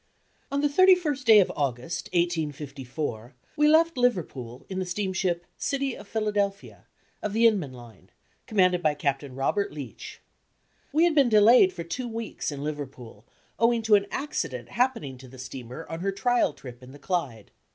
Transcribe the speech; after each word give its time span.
On 0.51 0.61
the 0.61 0.67
31st 0.67 1.25
day 1.25 1.39
of 1.41 1.51
August, 1.55 2.07
1854, 2.07 3.35
we 3.55 3.67
left 3.67 3.99
Liverpool 3.99 4.65
in 4.67 4.79
the 4.79 4.85
steamship 4.87 5.45
City 5.59 5.93
of 5.95 6.07
Phila 6.07 6.33
delphia, 6.33 6.85
of 7.21 7.33
the 7.33 7.45
Inman 7.45 7.71
line, 7.73 8.09
commanded 8.47 8.81
by 8.81 8.95
Capt. 8.95 9.21
Robert 9.21 9.71
Leitch. 9.71 10.19
We 10.91 11.03
had 11.03 11.13
been 11.13 11.29
de 11.29 11.39
layed 11.39 11.71
for 11.71 11.83
two 11.83 12.07
weeks 12.07 12.51
in 12.51 12.63
Liverpool, 12.63 13.27
owing 13.59 13.83
to 13.83 13.93
an 13.93 14.07
accident 14.09 14.69
happening 14.69 15.19
to 15.19 15.27
the 15.27 15.37
steamer 15.37 15.85
on 15.87 15.99
her 15.99 16.11
trial 16.11 16.51
trip 16.53 16.81
in 16.81 16.93
the 16.93 16.97
Clyde. 16.97 17.51